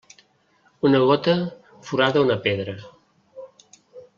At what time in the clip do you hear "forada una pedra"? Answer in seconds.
1.91-2.75